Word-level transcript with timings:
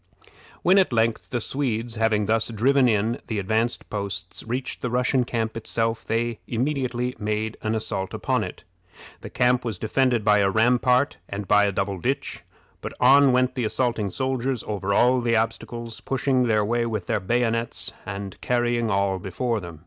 When 0.63 0.79
at 0.79 0.91
length 0.91 1.29
the 1.29 1.39
Swedes, 1.39 1.93
having 1.97 2.25
thus 2.25 2.47
driven 2.47 2.89
in 2.89 3.19
the 3.27 3.37
advanced 3.37 3.87
posts, 3.91 4.41
reached 4.41 4.81
the 4.81 4.89
Russian 4.89 5.25
camp 5.25 5.55
itself, 5.55 6.03
they 6.03 6.39
immediately 6.47 7.15
made 7.19 7.55
an 7.61 7.75
assault 7.75 8.11
upon 8.11 8.43
it. 8.43 8.63
The 9.19 9.29
camp 9.29 9.63
was 9.63 9.77
defended 9.77 10.25
by 10.25 10.39
a 10.39 10.49
rampart 10.49 11.17
and 11.29 11.47
by 11.47 11.65
a 11.65 11.71
double 11.71 11.99
ditch, 11.99 12.39
but 12.81 12.93
on 12.99 13.31
went 13.31 13.53
the 13.53 13.63
assaulting 13.63 14.09
soldiers 14.09 14.63
over 14.65 14.91
all 14.91 15.21
the 15.21 15.35
obstacles, 15.35 16.01
pushing 16.01 16.47
their 16.47 16.65
way 16.65 16.87
with 16.87 17.05
their 17.05 17.19
bayonets, 17.19 17.93
and 18.03 18.41
carrying 18.41 18.89
all 18.89 19.19
before 19.19 19.59
them. 19.59 19.79